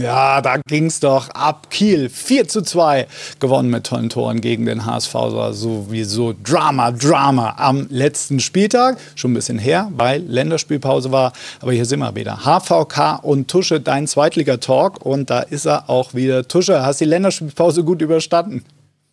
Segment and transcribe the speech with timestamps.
[0.00, 1.68] Ja, da ging's doch ab.
[1.70, 3.06] Kiel 4 zu 2
[3.40, 5.14] gewonnen mit tollen Toren gegen den HSV.
[5.50, 8.98] Sowieso Drama, Drama am letzten Spieltag.
[9.14, 11.32] Schon ein bisschen her, weil Länderspielpause war.
[11.60, 12.44] Aber hier sind wir wieder.
[12.44, 15.04] HVK und Tusche, dein Zweitliga-Talk.
[15.04, 16.46] Und da ist er auch wieder.
[16.46, 18.64] Tusche, hast die Länderspielpause gut überstanden?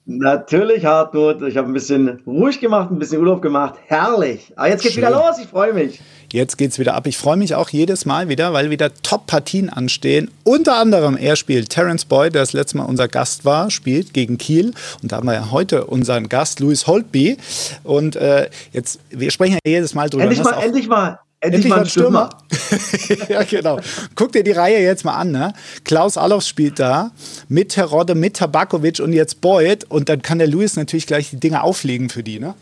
[0.05, 1.41] Natürlich, Hartmut.
[1.43, 3.75] Ich habe ein bisschen ruhig gemacht, ein bisschen Urlaub gemacht.
[3.85, 4.51] Herrlich.
[4.55, 5.03] Aber jetzt geht's Schön.
[5.03, 5.37] wieder los.
[5.39, 6.01] Ich freue mich.
[6.33, 7.07] Jetzt geht's wieder ab.
[7.07, 10.31] Ich freue mich auch jedes Mal wieder, weil wieder Top-Partien anstehen.
[10.43, 14.37] Unter anderem, er spielt Terence Boyd, der das letzte Mal unser Gast war, spielt gegen
[14.37, 14.73] Kiel.
[15.03, 17.37] Und da haben wir ja heute unseren Gast, Louis Holtby.
[17.83, 20.23] Und äh, jetzt, wir sprechen ja jedes Mal drüber.
[20.23, 21.19] Endlich mal, endlich mal.
[21.43, 22.29] Endlich, Endlich mal ein Stürmer.
[22.51, 23.29] Stürmer.
[23.29, 23.79] ja, genau.
[24.15, 25.31] Guck dir die Reihe jetzt mal an.
[25.31, 25.53] Ne?
[25.83, 27.11] Klaus Allofs spielt da
[27.49, 29.85] mit Terodde, mit Tabakovic und jetzt Boyd.
[29.89, 32.39] Und dann kann der Luis natürlich gleich die Dinge auflegen für die.
[32.39, 32.53] Ne?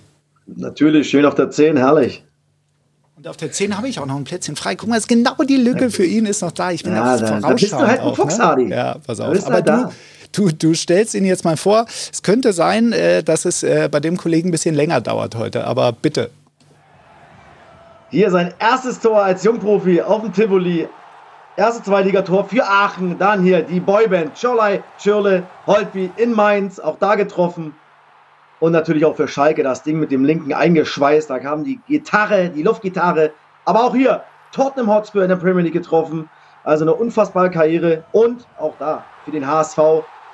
[0.48, 2.24] Natürlich, schön auf der 10, herrlich.
[3.18, 4.76] Und auf der 10 habe ich auch noch ein Plätzchen frei.
[4.76, 6.72] Guck mal, ist genau die Lücke für ihn ist noch da.
[6.72, 8.68] Ich bin ja, da, da bist du halt ein Fuchs, ne?
[8.70, 9.46] Ja, pass auf.
[9.46, 9.68] Aber halt
[10.32, 11.86] du, du, du stellst ihn jetzt mal vor.
[12.14, 15.66] Es könnte sein, äh, dass es äh, bei dem Kollegen ein bisschen länger dauert heute.
[15.66, 16.30] Aber bitte,
[18.10, 20.88] hier sein erstes Tor als Jungprofi auf dem Tivoli.
[21.56, 23.18] Erste Zweitligator für Aachen.
[23.18, 26.80] Dann hier die Boyband Schorlei, Schirle, Holtby in Mainz.
[26.80, 27.76] Auch da getroffen.
[28.60, 31.30] Und natürlich auch für Schalke das Ding mit dem linken eingeschweißt.
[31.30, 33.32] Da kam die Gitarre, die Luftgitarre.
[33.66, 36.30] Aber auch hier Tottenham Hotspur in der Premier League getroffen.
[36.64, 38.04] Also eine unfassbare Karriere.
[38.12, 39.80] Und auch da für den HSV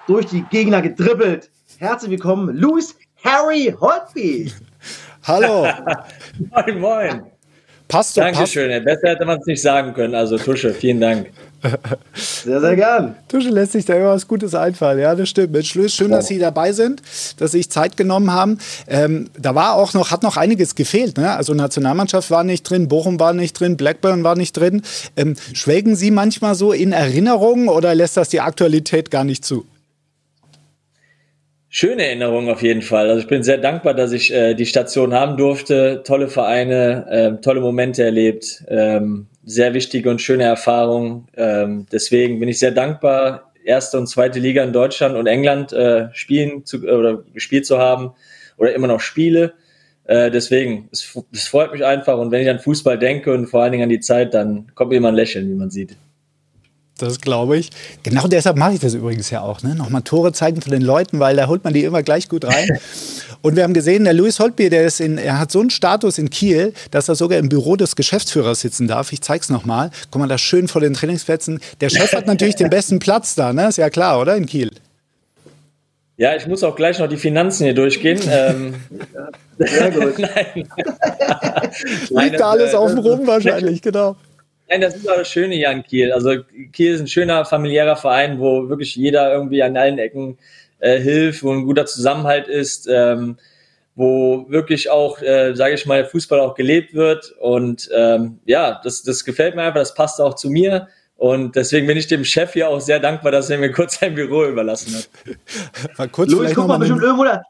[0.07, 1.49] durch die Gegner gedribbelt.
[1.79, 4.53] Herzlich willkommen, Louis Harry Holtby.
[5.27, 5.67] Hallo.
[6.51, 7.34] moin, moin.
[7.87, 8.23] Passt doch.
[8.23, 8.71] Dankeschön.
[8.71, 8.85] Passt.
[8.85, 10.15] Besser hätte man es nicht sagen können.
[10.15, 11.27] Also Tusche, vielen Dank.
[12.13, 13.15] Sehr, sehr gern.
[13.27, 14.99] Tusche lässt sich da immer was Gutes einfallen.
[14.99, 15.51] Ja, das stimmt.
[15.51, 17.01] Mensch, schön, dass Sie dabei sind,
[17.37, 18.59] dass Sie sich Zeit genommen haben.
[18.87, 21.17] Ähm, da war auch noch, hat noch einiges gefehlt.
[21.17, 21.31] Ne?
[21.31, 24.83] Also Nationalmannschaft war nicht drin, Bochum war nicht drin, Blackburn war nicht drin.
[25.15, 29.65] Ähm, schwelgen Sie manchmal so in Erinnerungen oder lässt das die Aktualität gar nicht zu?
[31.75, 33.09] Schöne Erinnerung auf jeden Fall.
[33.09, 36.03] Also ich bin sehr dankbar, dass ich äh, die Station haben durfte.
[36.05, 41.27] Tolle Vereine, äh, tolle Momente erlebt, ähm, sehr wichtige und schöne Erfahrungen.
[41.35, 46.07] Ähm, deswegen bin ich sehr dankbar, erste und zweite Liga in Deutschland und England äh,
[46.13, 48.13] spielen zu, oder gespielt zu haben
[48.55, 49.55] oder immer noch spiele.
[50.05, 53.63] Äh, deswegen, es, es freut mich einfach und wenn ich an Fußball denke und vor
[53.63, 55.97] allen Dingen an die Zeit, dann kommt mir immer ein Lächeln, wie man sieht.
[56.97, 57.71] Das glaube ich.
[58.03, 59.61] Genau deshalb mache ich das übrigens ja auch.
[59.63, 59.75] Ne?
[59.75, 62.79] Nochmal Tore zeigen von den Leuten, weil da holt man die immer gleich gut rein.
[63.41, 66.17] Und wir haben gesehen, der Louis Holtbier, der ist in, er hat so einen Status
[66.17, 69.11] in Kiel, dass er sogar im Büro des Geschäftsführers sitzen darf.
[69.11, 69.91] Ich zeige es nochmal.
[70.09, 71.59] Guck mal, da schön vor den Trainingsplätzen.
[71.81, 73.67] Der Chef hat natürlich den besten Platz da, ne?
[73.67, 74.35] Ist ja klar, oder?
[74.37, 74.71] In Kiel.
[76.17, 78.19] Ja, ich muss auch gleich noch die Finanzen hier durchgehen.
[78.29, 78.75] ähm,
[79.57, 80.17] Sehr gut.
[80.19, 80.69] Nein.
[82.09, 84.15] Liegt da alles äh, auf dem Rum wahrscheinlich, genau.
[84.67, 86.11] Nein, das ist auch das Schöne hier an Kiel.
[86.11, 86.43] Also
[86.73, 90.37] Kiel ist ein schöner familiärer Verein, wo wirklich jeder irgendwie an allen Ecken
[90.79, 93.37] äh, hilft, wo ein guter Zusammenhalt ist, ähm,
[93.95, 97.31] wo wirklich auch, äh, sage ich mal, Fußball auch gelebt wird.
[97.39, 100.87] Und ähm, ja, das, das gefällt mir einfach, das passt auch zu mir.
[101.17, 104.15] Und deswegen bin ich dem Chef hier auch sehr dankbar, dass er mir kurz sein
[104.15, 105.09] Büro überlassen hat.
[105.97, 107.41] Mal kurz Louis, guck mal, bestimmt irgendwo da,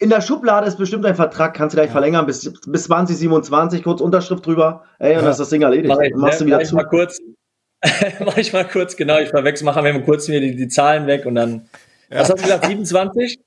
[0.00, 1.92] in der Schublade ist bestimmt ein Vertrag, kannst du gleich ja.
[1.92, 4.84] verlängern bis, bis 2027, kurz Unterschrift drüber.
[4.98, 5.22] Ey, und ja.
[5.22, 5.88] dann ist das Ding erledigt.
[5.88, 6.74] Mach ich, machst du wieder zu.
[6.74, 7.20] Mal kurz,
[8.24, 11.06] mach ich mal kurz, genau, ich verwechsel, machen wir mal kurz mir die, die Zahlen
[11.06, 11.68] weg und dann.
[12.10, 12.20] Ja.
[12.20, 13.40] Was hast du gesagt, 27?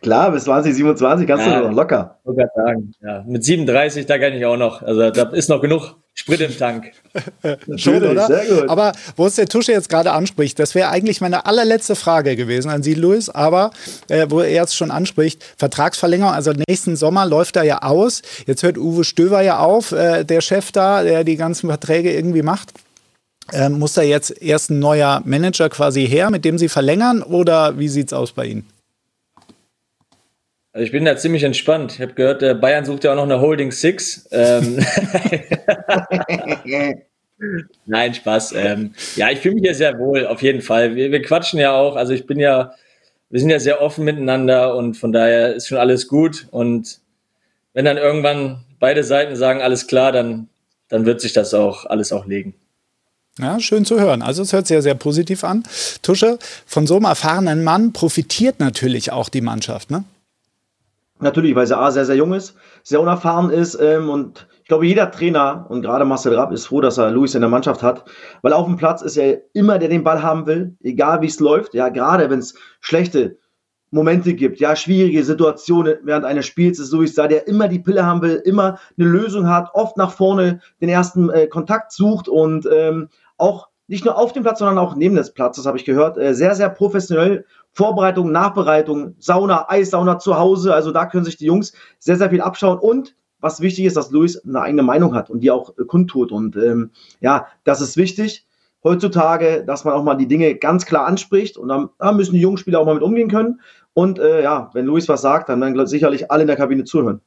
[0.00, 2.18] Klar, bis 2027 kannst ja, du noch locker.
[2.24, 2.94] Sagen.
[3.02, 4.82] Ja, mit 37, da kann ich auch noch.
[4.82, 6.92] Also da ist noch genug Sprit im Tank.
[7.76, 8.26] Schon, oder?
[8.26, 8.68] Sehr gut.
[8.70, 12.70] Aber wo es der Tusche jetzt gerade anspricht, das wäre eigentlich meine allerletzte Frage gewesen
[12.70, 13.28] an Sie, Luis.
[13.28, 13.70] Aber
[14.08, 18.22] äh, wo er jetzt schon anspricht, Vertragsverlängerung, also nächsten Sommer läuft er ja aus.
[18.46, 22.42] Jetzt hört Uwe Stöver ja auf, äh, der Chef da, der die ganzen Verträge irgendwie
[22.42, 22.72] macht.
[23.52, 27.22] Äh, muss da jetzt erst ein neuer Manager quasi her, mit dem Sie verlängern?
[27.22, 28.66] Oder wie sieht es aus bei Ihnen?
[30.78, 31.94] Also ich bin da ziemlich entspannt.
[31.94, 34.28] Ich habe gehört, der Bayern sucht ja auch noch eine Holding Six.
[34.30, 34.78] Ähm
[37.86, 38.52] Nein, Spaß.
[38.52, 40.94] Ähm, ja, ich fühle mich ja sehr wohl, auf jeden Fall.
[40.94, 41.96] Wir, wir quatschen ja auch.
[41.96, 42.74] Also ich bin ja,
[43.28, 46.46] wir sind ja sehr offen miteinander und von daher ist schon alles gut.
[46.52, 47.00] Und
[47.72, 50.48] wenn dann irgendwann beide Seiten sagen, alles klar, dann,
[50.88, 52.54] dann wird sich das auch alles auch legen.
[53.40, 54.22] Ja, schön zu hören.
[54.22, 55.64] Also es hört sich ja sehr positiv an.
[56.02, 60.04] Tusche, von so einem erfahrenen Mann profitiert natürlich auch die Mannschaft, ne?
[61.20, 62.54] Natürlich, weil sie A sehr, sehr jung ist,
[62.84, 66.80] sehr unerfahren ist ähm, und ich glaube, jeder Trainer und gerade Marcel Rapp ist froh,
[66.80, 68.04] dass er Luis in der Mannschaft hat,
[68.42, 71.40] weil auf dem Platz ist er immer, der den Ball haben will, egal wie es
[71.40, 71.74] läuft.
[71.74, 73.38] Ja, gerade wenn es schlechte
[73.90, 78.04] Momente gibt, ja, schwierige Situationen während eines Spiels ist Luis da, der immer die Pille
[78.04, 82.68] haben will, immer eine Lösung hat, oft nach vorne den ersten äh, Kontakt sucht und
[82.70, 86.16] ähm, auch nicht nur auf dem Platz, sondern auch neben des Platzes, habe ich gehört,
[86.18, 87.44] äh, sehr, sehr professionell.
[87.72, 92.40] Vorbereitung, Nachbereitung, Sauna, Eissauna zu Hause, also da können sich die Jungs sehr, sehr viel
[92.40, 95.84] abschauen und was wichtig ist, dass Luis eine eigene Meinung hat und die auch äh,
[95.84, 96.32] kundtut.
[96.32, 96.90] Und ähm,
[97.20, 98.46] ja, das ist wichtig
[98.84, 102.40] heutzutage, dass man auch mal die Dinge ganz klar anspricht und dann, da müssen die
[102.40, 103.60] jungen Spieler auch mal mit umgehen können.
[103.92, 107.20] Und äh, ja, wenn Luis was sagt, dann werden sicherlich alle in der Kabine zuhören.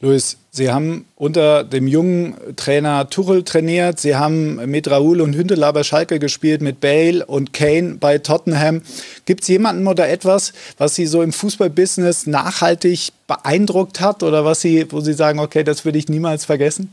[0.00, 3.98] Luis, Sie haben unter dem jungen Trainer Tuchel trainiert.
[3.98, 8.82] Sie haben mit Raoul und Hündeler bei Schalke gespielt, mit Bale und Kane bei Tottenham.
[9.24, 14.60] Gibt es jemanden oder etwas, was Sie so im Fußballbusiness nachhaltig beeindruckt hat oder was
[14.60, 16.92] Sie, wo Sie sagen, okay, das würde ich niemals vergessen?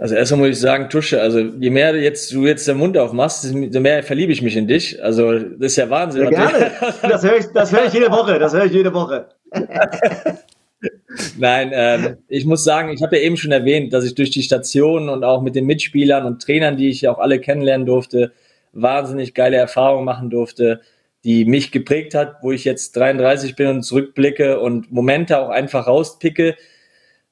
[0.00, 3.44] Also erstmal muss ich sagen, Tusche, also je mehr jetzt, du jetzt den Mund aufmachst,
[3.44, 5.04] desto mehr verliebe ich mich in dich.
[5.04, 6.22] Also das ist ja Wahnsinn.
[6.22, 6.70] Ja, gerne.
[7.02, 8.38] Das höre ich, das hör ich jede Woche.
[8.38, 9.28] Das höre ich jede Woche.
[11.38, 14.42] Nein, ähm, ich muss sagen, ich habe ja eben schon erwähnt, dass ich durch die
[14.42, 18.32] Stationen und auch mit den Mitspielern und Trainern, die ich ja auch alle kennenlernen durfte,
[18.72, 20.80] wahnsinnig geile Erfahrungen machen durfte,
[21.24, 25.86] die mich geprägt hat, wo ich jetzt 33 bin und zurückblicke und Momente auch einfach
[25.86, 26.56] rauspicke,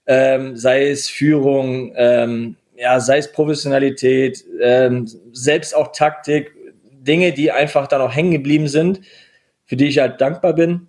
[0.07, 6.53] ähm, sei es Führung, ähm, ja, sei es Professionalität, ähm, selbst auch Taktik,
[7.01, 9.01] Dinge, die einfach dann auch hängen geblieben sind,
[9.65, 10.88] für die ich halt dankbar bin.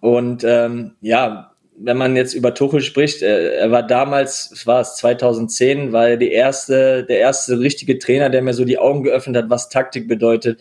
[0.00, 4.96] Und ähm, ja, wenn man jetzt über Tuchel spricht, äh, er war damals, war es
[4.96, 9.36] 2010, war er die erste, der erste richtige Trainer, der mir so die Augen geöffnet
[9.36, 10.60] hat, was Taktik bedeutet,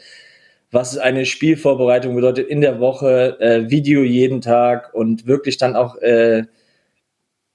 [0.71, 5.97] was eine Spielvorbereitung bedeutet in der Woche, äh, Video jeden Tag und wirklich dann auch
[5.97, 6.43] äh,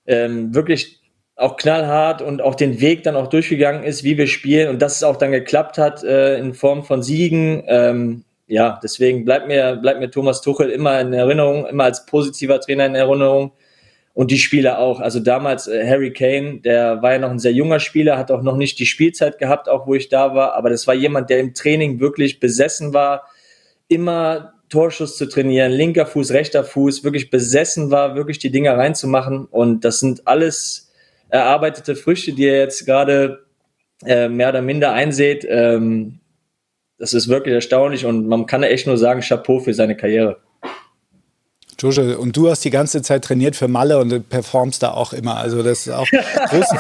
[0.07, 1.01] ähm, wirklich
[1.37, 4.97] auch knallhart und auch den Weg dann auch durchgegangen ist, wie wir spielen und dass
[4.97, 7.63] es auch dann geklappt hat äh, in Form von Siegen.
[7.67, 12.61] Ähm, ja, deswegen bleibt mir, bleibt mir Thomas Tuchel immer in Erinnerung, immer als positiver
[12.61, 13.53] Trainer in Erinnerung.
[14.15, 14.99] Und die Spieler auch.
[14.99, 18.43] Also damals äh, Harry Kane, der war ja noch ein sehr junger Spieler, hat auch
[18.43, 20.55] noch nicht die Spielzeit gehabt, auch wo ich da war.
[20.55, 23.29] Aber das war jemand, der im Training wirklich besessen war,
[23.87, 29.45] immer Torschuss zu trainieren, linker Fuß, rechter Fuß, wirklich besessen war, wirklich die Dinger reinzumachen.
[29.45, 30.91] Und das sind alles
[31.29, 33.45] erarbeitete Früchte, die er jetzt gerade
[34.05, 35.47] äh, mehr oder minder einsät.
[35.49, 36.19] Ähm,
[36.99, 40.41] das ist wirklich erstaunlich und man kann echt nur sagen, Chapeau für seine Karriere.
[41.81, 45.37] Jojo, und du hast die ganze Zeit trainiert für Malle und performst da auch immer.
[45.37, 46.79] Also das ist auch großen,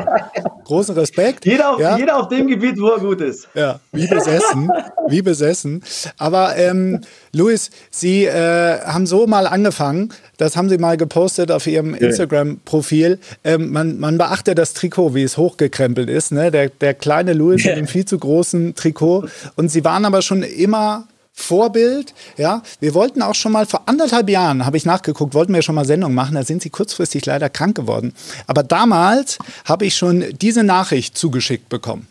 [0.64, 1.44] großen Respekt.
[1.44, 1.98] Jeder auf, ja.
[1.98, 3.48] jeder auf dem Gebiet, wo er gut ist.
[3.54, 4.70] Ja, wie besessen,
[5.08, 5.82] wie besessen.
[6.16, 7.02] Aber ähm,
[7.32, 13.18] Luis, Sie äh, haben so mal angefangen, das haben Sie mal gepostet auf Ihrem Instagram-Profil.
[13.44, 16.32] Ähm, man, man beachte das Trikot, wie es hochgekrempelt ist.
[16.32, 16.50] Ne?
[16.50, 19.26] Der, der kleine Luis mit dem viel zu großen Trikot.
[19.56, 21.06] Und Sie waren aber schon immer
[21.40, 22.14] Vorbild.
[22.36, 25.74] Ja, wir wollten auch schon mal vor anderthalb Jahren, habe ich nachgeguckt, wollten wir schon
[25.74, 26.34] mal Sendung machen.
[26.34, 28.14] Da sind sie kurzfristig leider krank geworden.
[28.46, 32.06] Aber damals habe ich schon diese Nachricht zugeschickt bekommen.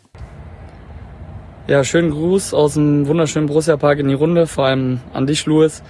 [1.66, 5.46] Ja, schönen Gruß aus dem wunderschönen Borussia Park in die Runde, vor allem an dich,
[5.46, 5.82] Louis.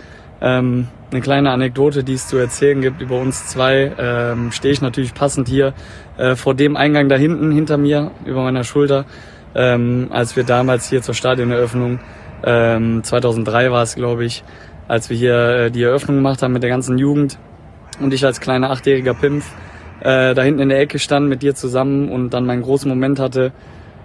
[0.43, 4.81] Ähm, eine kleine Anekdote, die es zu erzählen gibt über uns zwei, ähm, stehe ich
[4.81, 5.75] natürlich passend hier
[6.19, 9.07] äh, vor dem Eingang da hinten, hinter mir, über meiner Schulter,
[9.55, 12.01] ähm, als wir damals hier zur Stadioneröffnung
[12.45, 14.45] ähm, 2003 war es, glaube ich,
[14.89, 17.39] als wir hier äh, die Eröffnung gemacht haben mit der ganzen Jugend.
[18.01, 19.53] Und ich als kleiner achtjähriger Pimpf
[20.01, 23.19] äh, da hinten in der Ecke stand mit dir zusammen und dann meinen großen Moment
[23.19, 23.53] hatte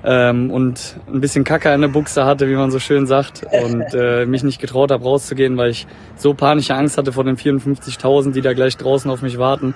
[0.03, 3.85] ähm, und ein bisschen Kacker in der Buchse hatte, wie man so schön sagt und
[3.93, 8.33] äh, mich nicht getraut habe rauszugehen, weil ich so panische Angst hatte vor den 54.000,
[8.33, 9.73] die da gleich draußen auf mich warten.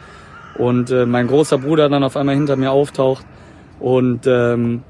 [0.55, 3.25] Und äh, mein großer Bruder dann auf einmal hinter mir auftaucht
[3.79, 4.83] und ähm,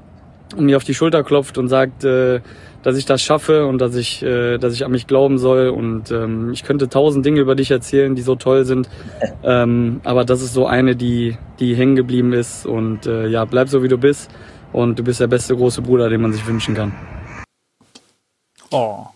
[0.56, 2.40] mir auf die Schulter klopft und sagt, äh,
[2.82, 5.68] dass ich das schaffe und dass ich, äh, dass ich an mich glauben soll.
[5.68, 8.88] Und ähm, ich könnte tausend Dinge über dich erzählen, die so toll sind.
[9.42, 12.66] Ähm, aber das ist so eine, die, die hängen geblieben ist.
[12.66, 14.30] Und äh, ja, bleib so wie du bist.
[14.72, 16.92] Und du bist der beste große Bruder, den man sich wünschen kann.
[18.70, 19.06] Oh.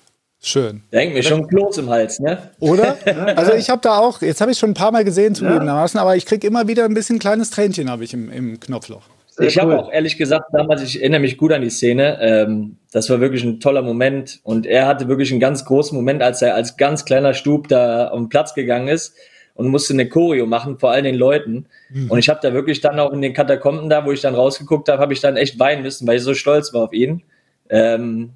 [0.41, 0.83] Schön.
[0.91, 2.51] Da hängt mir schon Kloß im Hals, ne?
[2.61, 2.97] Oder?
[3.37, 6.17] Also ich habe da auch, jetzt habe ich schon ein paar Mal gesehen zugegebenermaßen, aber
[6.17, 9.03] ich kriege immer wieder ein bisschen kleines Tränchen habe ich im, im Knopfloch.
[9.31, 9.63] Sehr ich cool.
[9.63, 13.21] habe auch ehrlich gesagt damals, ich erinnere mich gut an die Szene, ähm, das war
[13.21, 16.77] wirklich ein toller Moment und er hatte wirklich einen ganz großen Moment, als er als
[16.77, 19.17] ganz kleiner Stub da auf den Platz gegangen ist
[19.55, 21.67] und musste eine Choreo machen vor all den Leuten.
[21.91, 22.09] Mhm.
[22.09, 24.89] Und ich habe da wirklich dann auch in den Katakomben da, wo ich dann rausgeguckt
[24.89, 27.25] habe, habe ich dann echt weinen müssen, weil ich so stolz war auf ihn.
[27.69, 28.35] Ähm,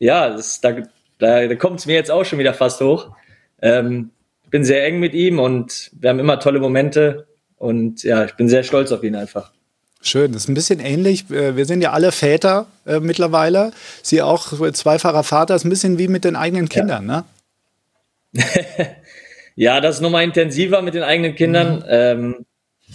[0.00, 0.72] ja, das, da,
[1.20, 3.12] da, da kommt es mir jetzt auch schon wieder fast hoch.
[3.62, 4.10] Ähm,
[4.50, 8.48] bin sehr eng mit ihm und wir haben immer tolle Momente und ja, ich bin
[8.48, 9.52] sehr stolz auf ihn einfach.
[10.02, 11.30] Schön, das ist ein bisschen ähnlich.
[11.30, 13.72] Äh, wir sind ja alle Väter äh, mittlerweile.
[14.02, 17.24] Sie auch zweifacher Vater, ist ein bisschen wie mit den eigenen Kindern, ja.
[18.32, 18.42] ne?
[19.56, 21.80] ja, das ist nochmal intensiver mit den eigenen Kindern.
[21.80, 21.84] Mhm.
[21.88, 22.46] Ähm,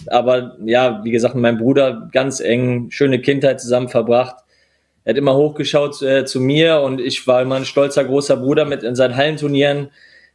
[0.08, 4.36] aber ja, wie gesagt, mit meinem Bruder ganz eng, schöne Kindheit zusammen verbracht.
[5.04, 8.64] Er hat immer hochgeschaut äh, zu mir und ich war immer ein stolzer großer Bruder
[8.64, 9.90] mit in seinen Hallenturnieren.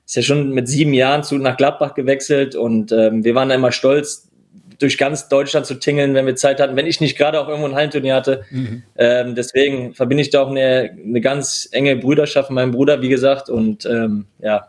[0.06, 3.72] Ist ja schon mit sieben Jahren zu nach Gladbach gewechselt und ähm, wir waren immer
[3.72, 4.31] stolz,
[4.82, 7.68] durch ganz Deutschland zu tingeln, wenn wir Zeit hatten, wenn ich nicht gerade auch irgendwo
[7.68, 8.46] ein Hallenturnier hatte.
[8.50, 8.84] Mhm.
[8.98, 13.10] Ähm, deswegen verbinde ich da auch eine, eine ganz enge Brüderschaft mit meinem Bruder, wie
[13.10, 13.50] gesagt.
[13.50, 14.68] Und ähm, ja,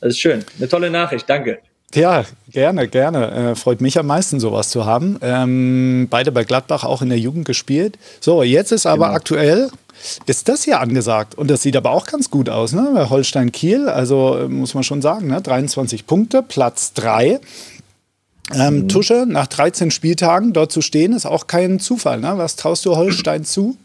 [0.00, 0.44] das ist schön.
[0.58, 1.58] Eine tolle Nachricht, danke.
[1.94, 3.50] Ja, gerne, gerne.
[3.50, 5.18] Äh, freut mich am meisten, sowas zu haben.
[5.20, 7.98] Ähm, beide bei Gladbach auch in der Jugend gespielt.
[8.20, 9.16] So, jetzt ist aber genau.
[9.16, 9.70] aktuell,
[10.26, 11.36] ist das hier angesagt.
[11.36, 12.90] Und das sieht aber auch ganz gut aus, ne?
[12.94, 15.42] Bei Holstein Kiel, also äh, muss man schon sagen, ne?
[15.42, 17.40] 23 Punkte, Platz 3.
[18.54, 18.88] Ähm, mhm.
[18.88, 22.20] Tusche, nach 13 Spieltagen dort zu stehen, ist auch kein Zufall.
[22.20, 22.32] Ne?
[22.36, 23.76] Was traust du Holstein zu?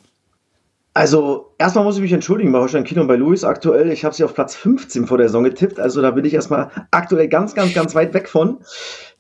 [0.94, 3.92] Also, erstmal muss ich mich entschuldigen bei Holstein Kiel und bei Luis aktuell.
[3.92, 5.80] Ich habe sie auf Platz 15 vor der Saison getippt.
[5.80, 8.58] Also, da bin ich erstmal aktuell ganz, ganz, ganz weit weg von.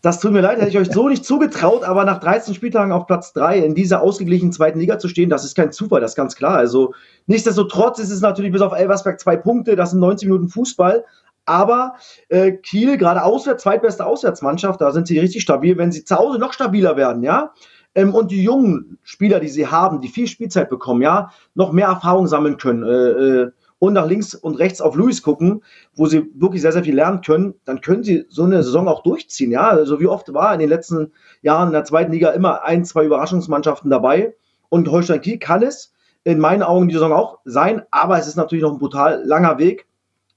[0.01, 3.07] Das tut mir leid, hätte ich euch so nicht zugetraut, aber nach 13 Spieltagen auf
[3.07, 6.15] Platz 3 in dieser ausgeglichenen zweiten Liga zu stehen, das ist kein Zufall, das ist
[6.15, 6.55] ganz klar.
[6.55, 6.93] Also,
[7.27, 11.03] nichtsdestotrotz ist es natürlich bis auf Elversberg zwei Punkte, das sind 90 Minuten Fußball.
[11.47, 11.95] Aber
[12.29, 15.77] äh, Kiel, gerade auswärts, zweitbeste Auswärtsmannschaft, da sind sie richtig stabil.
[15.77, 17.53] Wenn sie zu Hause noch stabiler werden, ja,
[17.97, 21.87] ähm, und die jungen Spieler, die sie haben, die viel Spielzeit bekommen, ja, noch mehr
[21.87, 25.63] Erfahrung sammeln können äh, äh, und nach links und rechts auf Luis gucken,
[25.95, 29.01] wo sie wirklich sehr, sehr viel lernen können, dann können sie so eine Saison auch
[29.01, 29.69] durchziehen, ja.
[29.69, 31.11] Also wie oft war in den letzten
[31.41, 34.35] Jahren in der zweiten Liga immer ein, zwei Überraschungsmannschaften dabei
[34.69, 35.91] und Holstein Kiel kann es
[36.23, 39.57] in meinen Augen die Saison auch sein, aber es ist natürlich noch ein brutal langer
[39.57, 39.86] Weg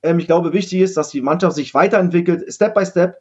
[0.02, 3.20] ähm, ich glaube, wichtig ist, dass die Mannschaft sich weiterentwickelt, Step by Step.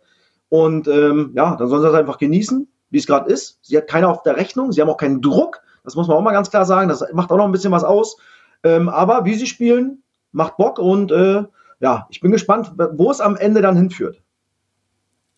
[0.49, 3.59] Und ähm, ja, dann sollen sie das einfach genießen, wie es gerade ist.
[3.61, 5.61] Sie hat keiner auf der Rechnung, sie haben auch keinen Druck.
[5.83, 6.89] Das muss man auch mal ganz klar sagen.
[6.89, 8.17] Das macht auch noch ein bisschen was aus.
[8.63, 11.43] Ähm, aber wie sie spielen, macht Bock und äh,
[11.79, 14.21] ja, ich bin gespannt, wo es am Ende dann hinführt.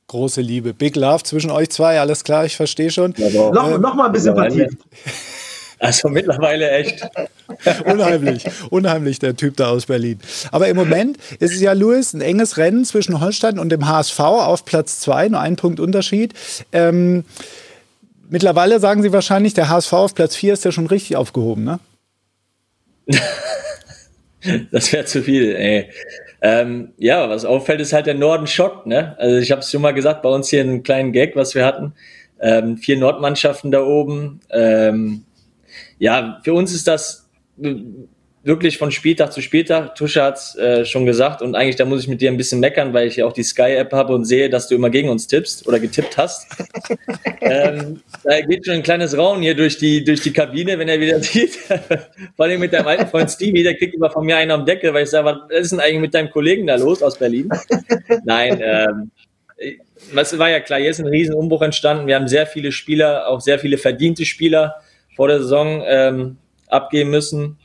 [0.07, 3.13] Große Liebe, Big Love zwischen euch zwei, alles klar, ich verstehe schon.
[3.17, 4.77] Ja, noch, noch mal ein bisschen vertieft.
[5.81, 7.09] Also mittlerweile echt.
[7.85, 10.19] unheimlich, unheimlich, der Typ da aus Berlin.
[10.51, 14.19] Aber im Moment ist es ja, Louis, ein enges Rennen zwischen Holstein und dem HSV
[14.19, 16.35] auf Platz zwei, nur ein Punkt Unterschied.
[16.71, 17.25] Ähm,
[18.29, 21.79] mittlerweile sagen Sie wahrscheinlich, der HSV auf Platz vier ist ja schon richtig aufgehoben, ne?
[24.71, 25.89] das wäre zu viel, ey.
[26.43, 29.15] Ähm, ja, was auffällt, ist halt der Norden schockt, ne?
[29.17, 31.65] Also ich habe es schon mal gesagt, bei uns hier einen kleinen Gag, was wir
[31.65, 31.93] hatten.
[32.39, 34.41] Ähm, vier Nordmannschaften da oben.
[34.51, 35.23] Ähm,
[36.01, 37.29] ja, für uns ist das
[38.43, 39.93] wirklich von Spieltag zu Spieltag.
[39.93, 42.91] Tusche hat äh, schon gesagt und eigentlich da muss ich mit dir ein bisschen meckern,
[42.91, 45.67] weil ich ja auch die Sky-App habe und sehe, dass du immer gegen uns tippst
[45.67, 46.47] oder getippt hast.
[47.41, 50.99] ähm, da geht schon ein kleines Rauen hier durch die, durch die Kabine, wenn er
[50.99, 51.55] wieder sieht.
[52.35, 54.91] Vor allem mit deinem alten Freund Stevie, der kriegt immer von mir einen am Deckel,
[54.95, 57.47] weil ich sage, was ist denn eigentlich mit deinem Kollegen da los aus Berlin?
[58.25, 59.11] Nein, ähm,
[60.13, 62.07] was war ja klar, hier ist ein Riesenumbruch entstanden.
[62.07, 64.81] Wir haben sehr viele Spieler, auch sehr viele verdiente Spieler
[65.15, 66.37] vor der Saison ähm,
[66.67, 67.57] abgeben müssen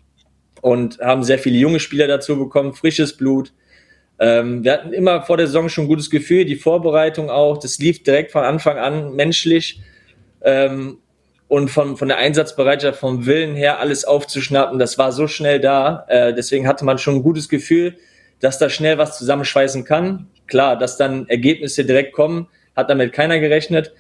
[0.61, 3.53] und haben sehr viele junge Spieler dazu bekommen, frisches Blut.
[4.19, 7.79] Ähm, wir hatten immer vor der Saison schon ein gutes Gefühl, die Vorbereitung auch, das
[7.79, 9.81] lief direkt von Anfang an menschlich
[10.43, 10.99] ähm,
[11.49, 16.07] und von, von der Einsatzbereitschaft, vom Willen her, alles aufzuschnappen, das war so schnell da.
[16.09, 17.97] Äh, deswegen hatte man schon ein gutes Gefühl,
[18.41, 20.29] dass da schnell was zusammenschweißen kann.
[20.47, 23.93] Klar, dass dann Ergebnisse direkt kommen, hat damit keiner gerechnet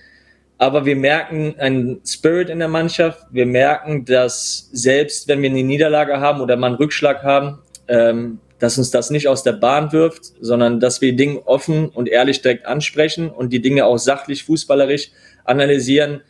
[0.58, 3.26] aber wir merken einen Spirit in der Mannschaft.
[3.30, 7.58] Wir merken, dass selbst wenn wir eine Niederlage haben oder mal einen Rückschlag haben,
[7.88, 12.08] ähm, dass uns das nicht aus der Bahn wirft, sondern dass wir Dinge offen und
[12.08, 15.10] ehrlich direkt ansprechen und die Dinge auch sachlich, fußballerisch
[15.44, 16.22] analysieren.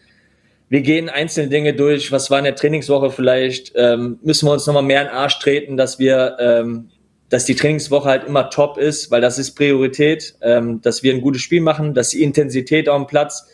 [0.69, 2.11] Wir gehen einzelne Dinge durch.
[2.11, 3.73] Was war in der Trainingswoche vielleicht?
[3.77, 6.89] Ähm, müssen wir uns nochmal mehr in den Arsch treten, dass wir, ähm,
[7.29, 11.21] dass die Trainingswoche halt immer top ist, weil das ist Priorität, ähm, dass wir ein
[11.21, 13.47] gutes Spiel machen, dass die Intensität auf dem Platz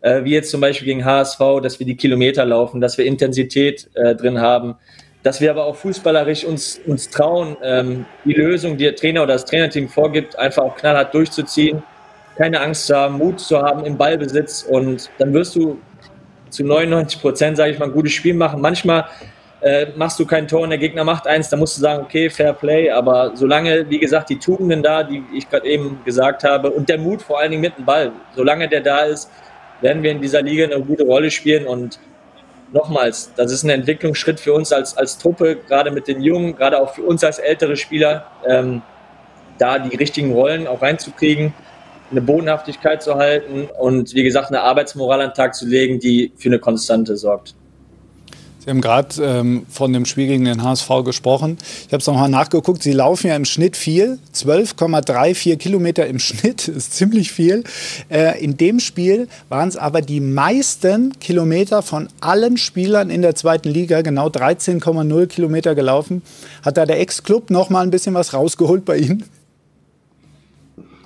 [0.00, 3.88] äh, wie jetzt zum Beispiel gegen HSV, dass wir die Kilometer laufen, dass wir Intensität
[3.94, 4.76] äh, drin haben,
[5.22, 9.34] dass wir aber auch fußballerisch uns, uns trauen, ähm, die Lösung, die der Trainer oder
[9.34, 11.82] das Trainerteam vorgibt, einfach auch knallhart durchzuziehen,
[12.36, 15.78] keine Angst zu haben, Mut zu haben im Ballbesitz und dann wirst du
[16.48, 18.60] zu 99 Prozent, sage ich mal, ein gutes Spiel machen.
[18.60, 19.04] Manchmal
[19.60, 22.30] äh, machst du kein Tor und der Gegner macht eins, dann musst du sagen, okay,
[22.30, 26.70] Fair Play, aber solange, wie gesagt, die Tugenden da, die ich gerade eben gesagt habe
[26.70, 29.30] und der Mut vor allen Dingen mit dem Ball, solange der da ist,
[29.80, 31.66] werden wir in dieser Liga eine gute Rolle spielen.
[31.66, 31.98] Und
[32.72, 36.80] nochmals, das ist ein Entwicklungsschritt für uns als, als Truppe, gerade mit den Jungen, gerade
[36.80, 38.26] auch für uns als ältere Spieler.
[38.46, 38.82] Ähm,
[39.60, 41.52] da die richtigen Rollen auch reinzukriegen,
[42.10, 46.32] eine Bodenhaftigkeit zu halten und wie gesagt eine Arbeitsmoral an den Tag zu legen, die
[46.36, 47.54] für eine Konstante sorgt.
[48.62, 51.56] Sie haben gerade ähm, von dem Spiel gegen den HSV gesprochen.
[51.86, 52.82] Ich habe es nochmal nachgeguckt.
[52.82, 54.18] Sie laufen ja im Schnitt viel.
[54.34, 57.64] 12,34 Kilometer im Schnitt ist ziemlich viel.
[58.10, 63.34] Äh, in dem Spiel waren es aber die meisten Kilometer von allen Spielern in der
[63.34, 64.02] zweiten Liga.
[64.02, 66.20] Genau 13,0 Kilometer gelaufen.
[66.62, 69.24] Hat da der Ex-Club noch mal ein bisschen was rausgeholt bei Ihnen?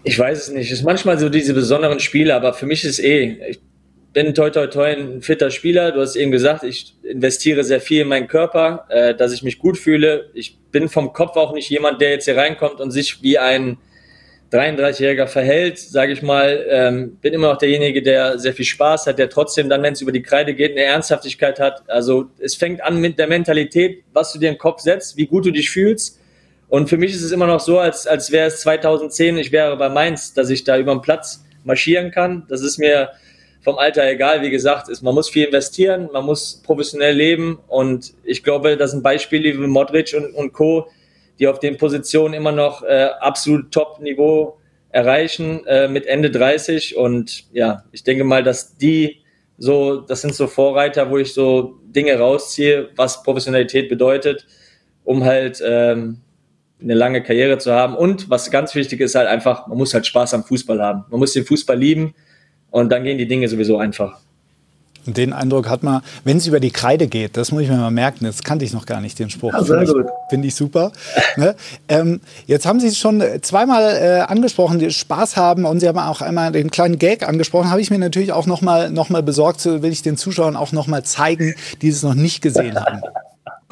[0.03, 0.73] Ich weiß es nicht.
[0.73, 3.39] Es ist manchmal so diese besonderen Spiele, aber für mich ist eh.
[3.49, 3.61] Ich
[4.14, 5.92] bin toi toi toi ein fitter Spieler.
[5.92, 9.59] Du hast eben gesagt, ich investiere sehr viel in meinen Körper, äh, dass ich mich
[9.59, 10.30] gut fühle.
[10.35, 13.76] Ich bin vom Kopf auch nicht jemand, der jetzt hier reinkommt und sich wie ein
[14.52, 16.64] 33-Jähriger verhält, sage ich mal.
[16.68, 20.00] Ähm, bin immer noch derjenige, der sehr viel Spaß hat, der trotzdem dann, wenn es
[20.00, 21.83] über die Kreide geht, eine Ernsthaftigkeit hat.
[21.88, 25.44] Also es fängt an mit der Mentalität, was du dir den Kopf setzt, wie gut
[25.44, 26.21] du dich fühlst.
[26.68, 29.76] Und für mich ist es immer noch so, als, als wäre es 2010, ich wäre
[29.76, 32.44] bei Mainz, dass ich da über den Platz marschieren kann.
[32.49, 33.11] Das ist mir
[33.64, 34.42] vom Alter egal.
[34.42, 38.90] Wie gesagt, ist, man muss viel investieren, man muss professionell leben und ich glaube, das
[38.90, 40.88] sind Beispiele wie Modric und, und Co.,
[41.38, 44.59] die auf den Positionen immer noch äh, absolut Top-Niveau
[44.90, 49.23] erreichen äh, mit Ende 30 und ja, ich denke mal, dass die
[49.56, 54.47] so, das sind so Vorreiter, wo ich so Dinge rausziehe, was Professionalität bedeutet,
[55.04, 56.21] um halt ähm,
[56.80, 57.97] eine lange Karriere zu haben.
[57.97, 61.04] Und was ganz wichtig ist, halt einfach, man muss halt Spaß am Fußball haben.
[61.09, 62.14] Man muss den Fußball lieben
[62.75, 64.19] und dann gehen die Dinge sowieso einfach.
[65.07, 67.77] Und den Eindruck hat man, wenn es über die Kreide geht, das muss ich mir
[67.77, 69.53] mal merken, das kannte ich noch gar nicht, den Spruch.
[69.53, 69.87] Ja, sehr
[70.29, 70.90] Finde ich, super.
[71.37, 71.55] ne?
[71.88, 75.99] ähm, jetzt haben Sie es schon zweimal äh, angesprochen, die Spaß haben und Sie haben
[75.99, 79.22] auch einmal den kleinen Gag angesprochen, habe ich mir natürlich auch noch mal, noch mal
[79.22, 82.75] besorgt, so will ich den Zuschauern auch noch mal zeigen, die es noch nicht gesehen
[82.75, 83.03] haben.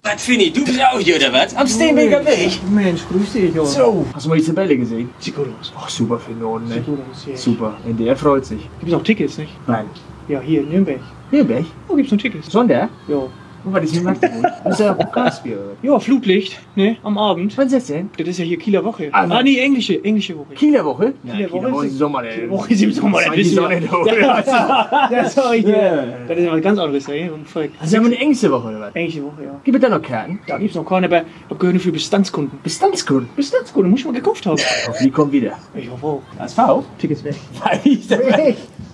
[0.05, 1.55] Was, Finny, du bist auch hier, oder was?
[1.55, 2.59] Am Steenbeker Weg?
[2.69, 3.69] Mensch, grüß dich, Junge.
[3.69, 4.05] So.
[4.13, 5.11] Hast du mal die Tabelle gesehen?
[5.21, 5.73] Sieht gut aus.
[5.79, 6.75] Ach, super für Norden, ne?
[6.75, 7.37] Sieht gut aus, ja.
[7.37, 7.77] Super.
[7.87, 8.69] NDR freut sich.
[8.81, 9.53] Gibt es auch Tickets, nicht?
[9.69, 9.85] Nein.
[10.27, 10.99] Ja, hier in Nürnberg.
[11.31, 11.65] Nürnberg?
[11.87, 12.51] Wo gibt's noch Tickets?
[12.51, 12.89] Sonder?
[13.07, 13.29] Ja.
[13.65, 14.53] Wo war das Magdeburg?
[14.65, 15.59] Das ist ja Pokalspiel.
[15.83, 16.97] Ja, Flutlicht, ne?
[17.03, 17.57] Am Abend.
[17.57, 18.11] Wann ist das denn?
[18.19, 19.09] Das ist ja hier Kieler Woche.
[19.13, 20.55] Ah, Ah, nee, englische, englische Woche.
[20.55, 21.13] Kieler Woche?
[21.25, 22.35] Kieler Woche Kieler Woche ist- im Sommer, ey.
[22.35, 23.73] Kieler Woche ist im Sommer, das Das wissen wir.
[24.23, 25.73] Ja, das ich Ja.
[25.73, 26.15] dir.
[26.29, 27.31] Das ist ja was ganz anderes, ey.
[27.81, 28.95] Also haben wir eine englische Woche, oder was?
[28.95, 29.61] Englische Woche, ja.
[29.65, 30.41] Gibt es da noch Karten?
[30.47, 32.59] Da gibt's noch keine, aber ich gehören für Bestandskunden.
[32.63, 33.29] Bestandskunden.
[33.37, 34.59] Bestandskunden, muss ich mal gekauft haben.
[34.89, 35.53] Hoffentlich kommt wieder.
[35.75, 36.23] Ich hoffe auch.
[36.39, 36.59] HSV?
[36.99, 37.35] Tickets weg.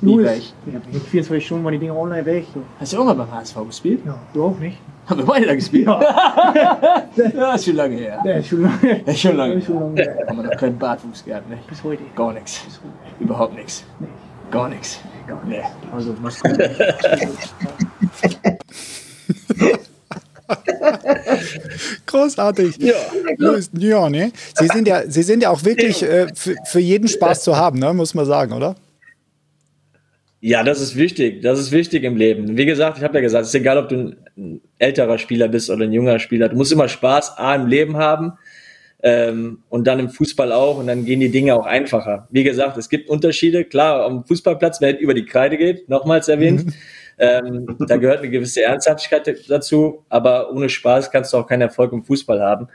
[0.00, 0.26] Wie Louis.
[0.26, 0.42] weg?
[0.72, 2.44] Ja, in 24 Stunden waren die Dinger online weg.
[2.78, 4.00] Hast du auch mal beim HSV gespielt?
[4.06, 4.78] Ja, du auch nicht?
[5.06, 5.86] Haben wir beide da gespielt?
[5.86, 7.08] Ja.
[7.34, 8.20] ja, ist schon lange her.
[8.24, 9.02] Ja, schon lange.
[9.06, 9.62] Ja, schon lange.
[9.62, 10.02] Schon lange.
[10.02, 10.26] her.
[10.28, 11.58] Haben wir noch keinen Bartwuchs gehabt, ne?
[11.68, 12.02] Bis heute.
[12.14, 12.60] Gar nichts.
[13.18, 13.84] Überhaupt nichts.
[14.50, 15.00] Gar nichts.
[15.46, 15.62] Nee.
[15.92, 16.50] Also, machst du.
[22.06, 22.76] Großartig.
[22.78, 22.94] Ja.
[23.36, 24.32] Louis, ja, ne?
[24.54, 27.78] Sie sind ja, Sie sind ja auch wirklich äh, für, für jeden Spaß zu haben,
[27.78, 27.92] ne?
[27.92, 28.74] muss man sagen, oder?
[30.40, 31.42] Ja, das ist wichtig.
[31.42, 32.56] Das ist wichtig im Leben.
[32.56, 35.68] Wie gesagt, ich habe ja gesagt, es ist egal, ob du ein älterer Spieler bist
[35.68, 36.48] oder ein junger Spieler.
[36.48, 38.34] Du musst immer Spaß A im Leben haben
[39.02, 42.28] ähm, und dann im Fußball auch und dann gehen die Dinge auch einfacher.
[42.30, 43.64] Wie gesagt, es gibt Unterschiede.
[43.64, 46.72] Klar, am Fußballplatz, wenn es über die Kreide geht, nochmals erwähnt,
[47.18, 51.92] ähm, da gehört eine gewisse Ernsthaftigkeit dazu, aber ohne Spaß kannst du auch keinen Erfolg
[51.92, 52.68] im Fußball haben.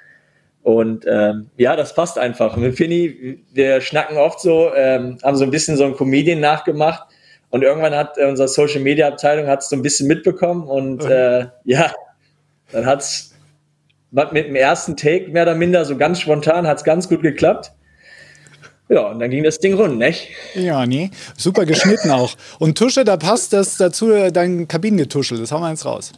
[0.63, 2.55] Und ähm, ja, das passt einfach.
[2.55, 7.03] Mit Finny, wir schnacken oft so, ähm, haben so ein bisschen so ein Comedian nachgemacht.
[7.53, 11.05] Und irgendwann hat äh, unsere Social Media Abteilung hat es so ein bisschen mitbekommen und
[11.05, 11.91] äh, ja,
[12.71, 13.31] dann hat's
[14.09, 17.71] mit dem ersten Take mehr oder minder so ganz spontan hat's ganz gut geklappt.
[18.89, 20.29] Ja, und dann ging das Ding rund, nicht?
[20.55, 21.11] Ja, nee.
[21.37, 22.33] Super geschnitten auch.
[22.57, 25.37] Und Tusche, da passt das dazu äh, dein Kabinengetuschel.
[25.37, 26.11] Das haben wir jetzt raus.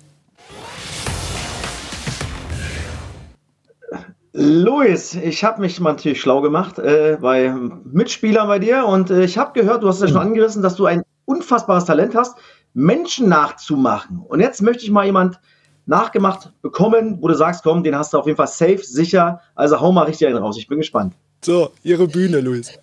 [4.31, 7.53] Luis, ich habe mich mal natürlich schlau gemacht äh, bei
[7.85, 10.75] Mitspielern bei dir und äh, ich habe gehört, du hast es ja schon angerissen, dass
[10.75, 11.03] du ein
[11.45, 12.37] unfassbares Talent hast,
[12.73, 14.19] Menschen nachzumachen.
[14.27, 15.39] Und jetzt möchte ich mal jemand
[15.85, 19.41] nachgemacht bekommen, wo du sagst, komm, den hast du auf jeden Fall safe, sicher.
[19.53, 20.57] Also hau mal richtig einen raus.
[20.57, 21.13] Ich bin gespannt.
[21.43, 22.73] So, Ihre Bühne, Luis.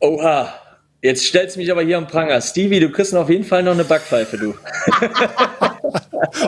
[0.00, 0.52] Oha,
[1.00, 2.40] jetzt stellst du mich aber hier am Pranger.
[2.42, 4.54] Stevie, du kriegst auf jeden Fall noch eine Backpfeife, du.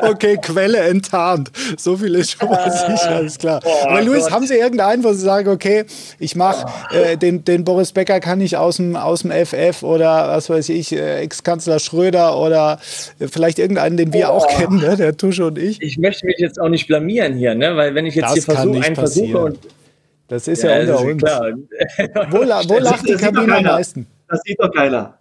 [0.02, 1.50] Okay, Quelle enttarnt.
[1.76, 3.60] So viel ist schon mal sicher, ist klar.
[3.64, 5.84] Oh Aber Luis, haben Sie irgendeinen, wo Sie sagen, okay,
[6.18, 10.28] ich mache äh, den, den Boris Becker kann ich aus dem, aus dem FF oder
[10.28, 12.78] was weiß ich, äh, Ex-Kanzler Schröder oder
[13.18, 14.96] äh, vielleicht irgendeinen, den wir auch kennen, ne?
[14.96, 15.80] der Tusche und ich.
[15.82, 17.76] Ich möchte mich jetzt auch nicht blamieren hier, ne?
[17.76, 19.42] Weil wenn ich jetzt Das hier versuche, einen versuche passieren.
[19.44, 19.58] und
[20.28, 21.22] Das ist ja, das unter uns.
[21.22, 21.52] klar.
[22.30, 24.06] Wo, wo lacht die Kabine am meisten?
[24.28, 25.18] Das sieht doch keiner.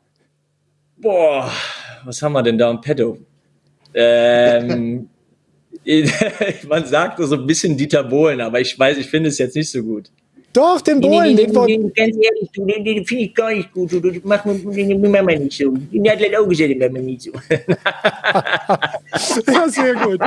[0.97, 1.49] Boah,
[2.05, 3.17] was haben wir denn da im Petto?
[3.99, 5.09] Ähm,
[6.67, 9.71] man sagt so ein bisschen Dieter Bohlen, aber ich weiß, ich finde es jetzt nicht
[9.71, 10.11] so gut.
[10.53, 13.71] Doch, den Bohlen, den, den, den, Ganz ehrlich, du, den, den finde ich gar nicht
[13.71, 13.91] gut.
[13.91, 15.71] Du, du mach mir den Mama nicht so.
[15.71, 17.31] Den hat auch gesagt, den Mama nicht so.
[19.51, 20.19] ja, sehr gut.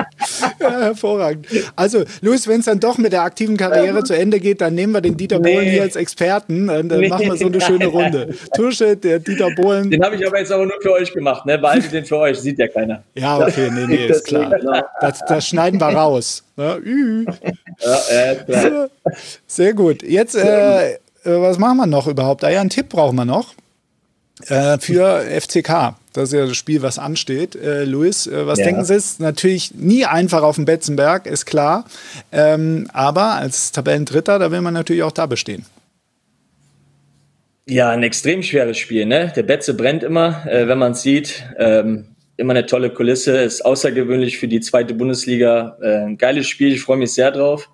[0.61, 1.49] Ja, hervorragend.
[1.75, 4.93] Also, Luis, wenn es dann doch mit der aktiven Karriere zu Ende geht, dann nehmen
[4.93, 8.35] wir den Dieter Bohlen hier als Experten und dann machen wir so eine schöne Runde.
[8.55, 9.91] Tusche, der Dieter Bohlen.
[9.91, 11.45] Den habe ich aber jetzt aber nur für euch gemacht.
[11.45, 11.59] Ne?
[11.59, 13.03] Behaltet den für euch, sieht ja keiner.
[13.15, 14.55] Ja, okay, nee, nee, ist klar.
[15.01, 16.45] Das, das schneiden wir raus.
[17.83, 18.91] Ja, ja, klar.
[19.47, 20.03] Sehr gut.
[20.03, 22.45] Jetzt, äh, äh, was machen wir noch überhaupt?
[22.45, 23.55] Ah ja, einen Tipp brauchen wir noch
[24.49, 25.95] äh, für FCK.
[26.13, 27.55] Das ist ja das Spiel, was ansteht.
[27.55, 28.67] Äh, Luis, äh, was ja.
[28.67, 28.95] denken Sie?
[28.95, 31.85] Ist natürlich nie einfach auf dem Betzenberg, ist klar.
[32.33, 35.65] Ähm, aber als Tabellendritter, da will man natürlich auch da bestehen.
[37.67, 39.07] Ja, ein extrem schweres Spiel.
[39.07, 39.33] Ne?
[39.37, 41.45] Der Betze brennt immer, äh, wenn man es sieht.
[41.57, 42.07] Ähm,
[42.41, 45.77] immer eine tolle Kulisse, ist außergewöhnlich für die zweite Bundesliga.
[45.83, 47.69] Äh, ein geiles Spiel, ich freue mich sehr drauf.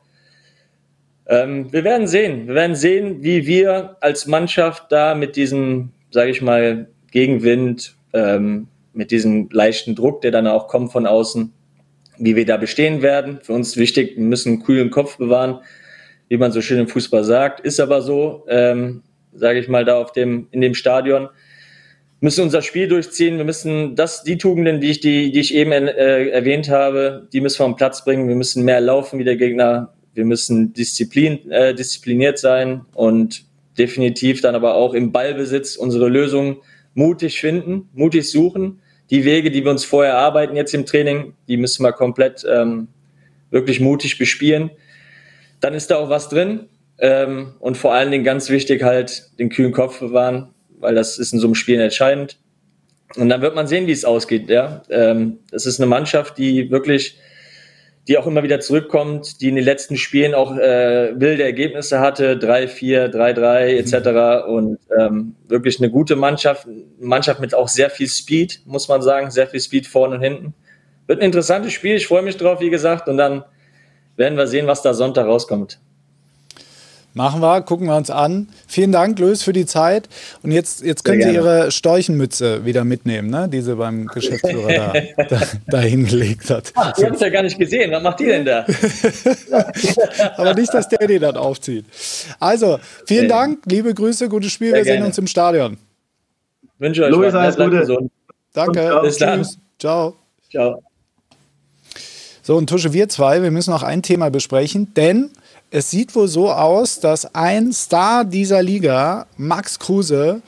[1.28, 2.48] Ähm, wir werden sehen.
[2.48, 8.66] Wir werden sehen, wie wir als Mannschaft da mit diesem, sage ich mal, Gegenwind, ähm,
[8.92, 11.52] mit diesem leichten Druck, der dann auch kommt von außen,
[12.18, 13.38] wie wir da bestehen werden.
[13.42, 15.60] Für uns wichtig, wir müssen einen kühlen Kopf bewahren,
[16.28, 17.60] wie man so schön im Fußball sagt.
[17.60, 19.02] Ist aber so, ähm,
[19.32, 21.28] sage ich mal, da auf dem, in dem Stadion
[22.20, 23.36] müssen unser Spiel durchziehen.
[23.36, 27.40] Wir müssen das, die Tugenden, die ich, die, die ich eben äh, erwähnt habe, die
[27.40, 28.28] müssen wir am Platz bringen.
[28.28, 29.92] Wir müssen mehr laufen wie der Gegner.
[30.14, 33.44] Wir müssen Disziplin, äh, diszipliniert sein und
[33.78, 36.56] definitiv dann aber auch im Ballbesitz unsere Lösungen
[36.94, 38.80] mutig finden, mutig suchen.
[39.10, 42.88] Die Wege, die wir uns vorher arbeiten jetzt im Training, die müssen wir komplett ähm,
[43.50, 44.70] wirklich mutig bespielen.
[45.60, 46.68] Dann ist da auch was drin.
[46.98, 51.32] Ähm, und vor allen Dingen ganz wichtig halt den kühlen Kopf bewahren, weil das ist
[51.32, 52.38] in so einem Spiel entscheidend.
[53.16, 54.48] Und dann wird man sehen, wie es ausgeht.
[54.50, 57.18] Ja, ähm, es ist eine Mannschaft, die wirklich,
[58.08, 62.34] die auch immer wieder zurückkommt, die in den letzten Spielen auch äh, wilde Ergebnisse hatte,
[62.34, 64.48] 3-4, 3-3 etc.
[64.48, 69.02] Und ähm, wirklich eine gute Mannschaft, eine Mannschaft mit auch sehr viel Speed, muss man
[69.02, 70.54] sagen, sehr viel Speed vorne und hinten.
[71.06, 71.96] Wird ein interessantes Spiel.
[71.96, 73.44] Ich freue mich drauf, wie gesagt, und dann
[74.16, 75.78] werden wir sehen, was da Sonntag rauskommt.
[77.16, 78.46] Machen wir, gucken wir uns an.
[78.66, 80.06] Vielen Dank, Luis, für die Zeit.
[80.42, 83.48] Und jetzt, jetzt können Sie Ihre Storchenmütze wieder mitnehmen, ne?
[83.48, 86.74] die Sie beim Geschäftsführer da, da, da hingelegt hat.
[86.74, 87.90] Ach, ich habe es ja gar nicht gesehen.
[87.90, 88.66] Was macht die denn da?
[90.36, 91.86] Aber nicht, dass der die dann aufzieht.
[92.38, 94.72] Also, vielen Dank, liebe Grüße, gutes Spiel.
[94.72, 94.98] Sehr wir gerne.
[94.98, 95.78] sehen uns im Stadion.
[96.78, 97.78] Wünsche euch Luis, alles Gute.
[97.78, 98.10] Gesund.
[98.52, 99.00] Danke.
[99.02, 99.40] Bis dann.
[99.40, 99.58] Tschüss.
[99.78, 100.16] Ciao.
[100.50, 100.82] Ciao.
[102.42, 105.30] So, und Tusche, wir zwei, wir müssen noch ein Thema besprechen, denn
[105.70, 110.42] es sieht wohl so aus, dass ein Star dieser Liga, Max Kruse,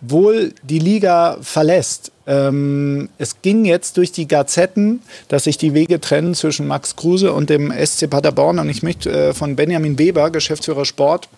[0.00, 2.12] wohl die Liga verlässt.
[2.26, 7.32] Ähm, es ging jetzt durch die Gazetten, dass sich die Wege trennen zwischen Max Kruse
[7.32, 8.58] und dem SC Paderborn.
[8.58, 11.28] Und ich möchte äh, von Benjamin Weber, Geschäftsführer Sport,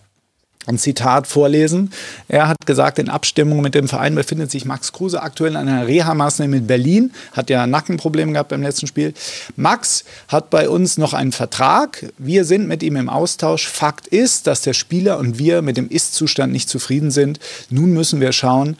[0.66, 1.92] ein Zitat vorlesen.
[2.28, 5.86] Er hat gesagt, in Abstimmung mit dem Verein befindet sich Max Kruse aktuell in einer
[5.86, 9.14] Reha-Maßnahme in Berlin, hat ja Nackenprobleme gehabt beim letzten Spiel.
[9.56, 12.12] Max hat bei uns noch einen Vertrag.
[12.18, 13.68] Wir sind mit ihm im Austausch.
[13.68, 17.38] Fakt ist, dass der Spieler und wir mit dem Ist-Zustand nicht zufrieden sind.
[17.70, 18.76] Nun müssen wir schauen,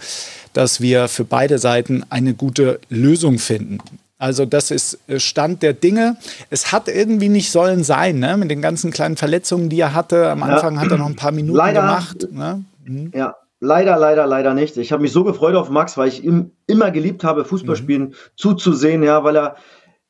[0.53, 3.79] dass wir für beide Seiten eine gute Lösung finden.
[4.18, 6.16] Also das ist äh, Stand der Dinge.
[6.48, 8.37] Es hat irgendwie nicht sollen sein, ne?
[8.37, 10.31] mit den ganzen kleinen Verletzungen, die er hatte.
[10.31, 10.81] Am Anfang ja.
[10.81, 12.29] hat er noch ein paar Minuten leider, gemacht.
[12.31, 12.64] Ne?
[12.85, 13.12] Mhm.
[13.14, 14.79] Ja, leider, leider, leider nicht.
[14.79, 18.14] Ich habe mich so gefreut auf Max, weil ich ihm immer geliebt habe, Fußballspielen mhm.
[18.37, 19.57] zuzusehen, ja, weil er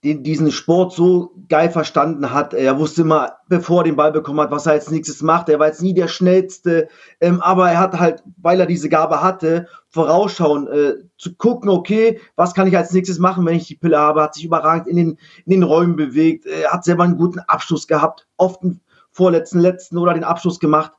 [0.06, 2.54] den, diesen Sport so geil verstanden hat.
[2.54, 5.48] Er wusste immer, bevor er den Ball bekommen hat, was er als nächstes macht.
[5.48, 6.88] Er war jetzt nie der Schnellste,
[7.20, 12.20] ähm, aber er hat halt, weil er diese Gabe hatte, vorausschauen, äh, zu gucken, okay,
[12.36, 14.96] was kann ich als nächstes machen, wenn ich die Pille habe, hat sich überragend in
[14.96, 19.58] den, in den Räumen bewegt, er hat selber einen guten Abschluss gehabt, oft einen vorletzten,
[19.58, 20.92] letzten oder den Abschluss gemacht.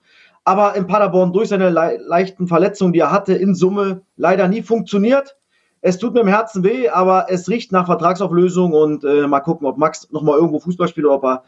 [0.43, 4.61] Aber in Paderborn durch seine le leichten Verletzungen, die er hatte, in Summe leider nie
[4.61, 5.37] funktioniert
[5.81, 9.67] es tut mir im Herzen weh, aber es riecht nach Vertragsauflösung und äh, mal gucken,
[9.67, 11.43] ob Max nochmal irgendwo Fußball spielt oder ob er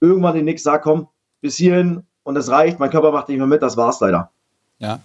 [0.00, 1.08] irgendwann den Nix sagt, komm,
[1.40, 4.30] bis hierhin und es reicht, mein Körper macht nicht mehr mit, das war's leider.
[4.78, 5.00] Ja.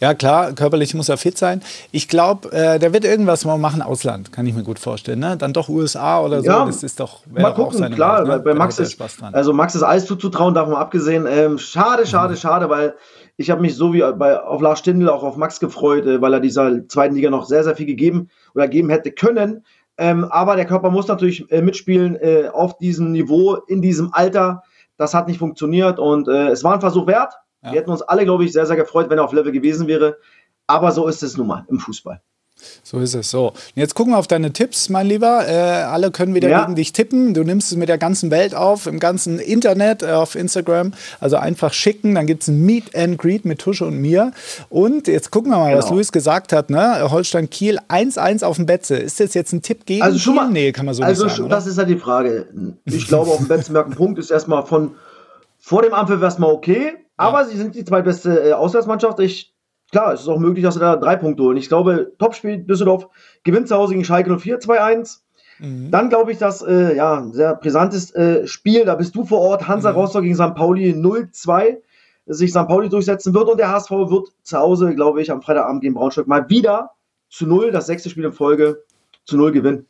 [0.00, 1.62] Ja, klar, körperlich muss er fit sein.
[1.90, 5.18] Ich glaube, äh, der wird irgendwas mal machen, Ausland, kann ich mir gut vorstellen.
[5.18, 5.38] Ne?
[5.38, 6.46] Dann doch USA oder so.
[6.46, 7.26] Ja, das ist doch.
[7.26, 8.38] Mal gucken, klar, Welt, ne?
[8.40, 9.00] bei Max ist,
[9.32, 11.26] also Max ist alles zuzutrauen, davon abgesehen.
[11.26, 12.38] Ähm, schade, schade, mhm.
[12.38, 12.96] schade, weil
[13.36, 16.34] ich habe mich so wie bei, auf Lars Stindl auch auf Max gefreut, äh, weil
[16.34, 19.64] er dieser zweiten Liga noch sehr, sehr viel gegeben oder geben hätte können.
[19.98, 24.62] Ähm, aber der Körper muss natürlich äh, mitspielen äh, auf diesem Niveau, in diesem Alter.
[24.96, 27.34] Das hat nicht funktioniert und äh, es war ein Versuch wert.
[27.62, 27.72] Ja.
[27.72, 30.18] Wir hätten uns alle, glaube ich, sehr, sehr gefreut, wenn er auf Level gewesen wäre.
[30.66, 32.20] Aber so ist es nun mal im Fußball.
[32.82, 33.30] So ist es.
[33.30, 33.52] So.
[33.74, 35.46] Jetzt gucken wir auf deine Tipps, mein Lieber.
[35.46, 36.62] Äh, alle können wieder Ja.
[36.62, 37.34] gegen dich tippen.
[37.34, 40.92] Du nimmst es mit der ganzen Welt auf, im ganzen Internet, äh, auf Instagram.
[41.20, 42.14] Also einfach schicken.
[42.14, 44.32] Dann gibt es ein Meet and Greet mit Tusche und mir.
[44.70, 45.96] Und jetzt gucken wir mal, was Genau.
[45.96, 46.70] Luis gesagt hat.
[46.70, 47.10] Ne?
[47.10, 48.96] Holstein Kiel 1-1 auf dem Betze.
[48.96, 50.42] Ist das jetzt ein Tipp gegen Also schon Kiel?
[50.44, 51.46] mal, Nee, kann man so also nicht sagen.
[51.46, 51.56] Oder?
[51.56, 52.46] das ist halt die Frage.
[52.84, 54.92] Ich glaube, auf dem Betzenberg ein Punkt ist erstmal von
[55.58, 59.18] vor dem Anpfiff erstmal okay, aber sie sind die zweitbeste äh, Auswärtsmannschaft.
[59.20, 59.52] Ich,
[59.90, 61.56] klar, es ist auch möglich, dass sie da drei Punkte holen.
[61.56, 63.08] Ich glaube, Topspiel Düsseldorf
[63.44, 65.20] gewinnt zu Hause gegen Schalke 04 2-1.
[65.58, 65.90] Mhm.
[65.90, 69.40] Dann glaube ich, dass äh, ja, ein sehr brisantes äh, Spiel, da bist du vor
[69.40, 69.96] Ort, Hansa Mhm.
[69.98, 70.54] Rostock gegen St.
[70.54, 71.78] Pauli 0-2,
[72.26, 72.66] sich St.
[72.66, 76.26] Pauli durchsetzen wird und der HSV wird zu Hause, glaube ich, am Freitagabend gegen Braunschweig
[76.26, 76.90] mal wieder
[77.28, 78.82] zu Null, das sechste Spiel in Folge,
[79.24, 79.86] zu Null gewinnen.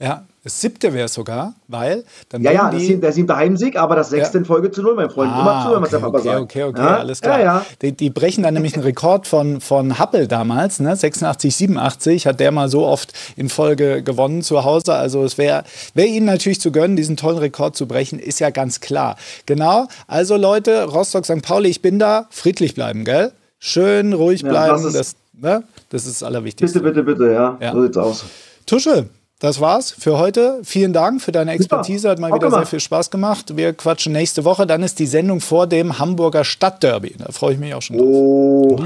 [0.00, 3.74] Ja, das siebte wäre es sogar, weil dann Ja, ja, das ist der siebte Heimsieg,
[3.76, 4.42] aber das sechste Ja.
[4.42, 5.32] in Folge zu null, mein Freund.
[5.32, 6.40] Immer zu, wenn man okay, okay, sagt.
[6.40, 6.96] okay, okay, ja?
[6.98, 7.38] alles klar.
[7.40, 7.66] Ja, ja.
[7.82, 10.94] Die, die brechen dann nämlich einen Rekord von, von Happel damals, ne?
[10.94, 14.94] 86, 87 hat der mal so oft in Folge gewonnen zu Hause.
[14.94, 18.50] Also es wäre wär ihnen natürlich zu gönnen, diesen tollen Rekord zu brechen, ist ja
[18.50, 19.16] ganz klar.
[19.46, 21.42] Genau, also Leute, Rostock, St.
[21.42, 23.32] Pauli, ich bin da, friedlich bleiben, gell?
[23.58, 25.64] Schön, ruhig bleiben, das das, ist- ne?
[25.90, 26.78] das ist das Allerwichtigste.
[26.78, 27.58] Bitte, bitte, bitte, ja.
[27.60, 27.72] Ja.
[27.72, 28.24] So sieht's aus.
[28.64, 29.08] Tusche,
[29.40, 30.60] das war's für heute.
[30.64, 32.08] Vielen Dank für deine Expertise.
[32.10, 32.70] Hat mal Auch wieder sehr gemacht.
[32.70, 33.56] viel Spaß gemacht.
[33.56, 34.66] Wir quatschen nächste Woche.
[34.66, 37.14] Dann ist die Sendung vor dem Hamburger Stadtderby.
[37.18, 38.06] Da freue ich mich auch schon drauf.
[38.08, 38.80] Oh.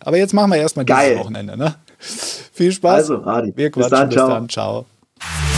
[0.00, 1.18] Aber jetzt machen wir erstmal dieses Geil.
[1.18, 1.56] Wochenende.
[1.56, 1.74] Ne?
[1.98, 3.10] Viel Spaß.
[3.10, 3.90] Also, Adi, Wir bis quatschen.
[3.90, 4.28] dann, Bis ciao.
[4.28, 4.48] dann.
[4.48, 5.49] Ciao.